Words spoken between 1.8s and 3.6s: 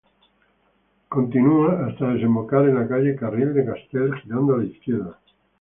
hasta desembocar en calle Carril